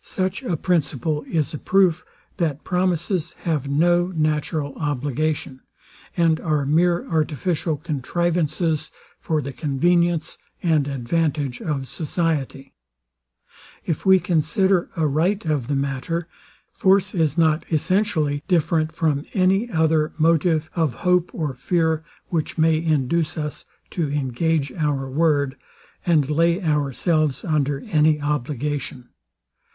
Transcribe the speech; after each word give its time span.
Such 0.00 0.42
a 0.42 0.56
principle 0.56 1.24
is 1.28 1.52
a 1.52 1.58
proof, 1.58 2.02
that 2.38 2.64
promises 2.64 3.32
have 3.40 3.68
no 3.68 4.06
natural 4.06 4.72
obligation, 4.76 5.60
and 6.16 6.40
are 6.40 6.64
mere 6.64 7.06
artificial 7.10 7.76
contrivances 7.76 8.90
for 9.20 9.42
the 9.42 9.52
convenience 9.52 10.38
and 10.62 10.88
advantage 10.88 11.60
of 11.60 11.88
society. 11.88 12.72
If 13.84 14.06
we 14.06 14.18
consider 14.18 14.88
aright 14.96 15.44
of 15.44 15.66
the 15.66 15.74
matter, 15.74 16.26
force 16.72 17.12
is 17.14 17.36
not 17.36 17.64
essentially 17.70 18.44
different 18.48 18.92
from 18.92 19.26
any 19.34 19.68
other 19.70 20.12
motive 20.16 20.70
of 20.74 20.94
hope 21.02 21.30
or 21.34 21.52
fear, 21.52 22.02
which 22.28 22.56
may 22.56 22.82
induce 22.82 23.36
us 23.36 23.66
to 23.90 24.08
engage 24.08 24.72
our 24.72 25.10
word, 25.10 25.56
and 26.06 26.30
lay 26.30 26.62
ourselves 26.64 27.44
under 27.44 27.80
any 27.80 28.20
obligation. 28.22 29.10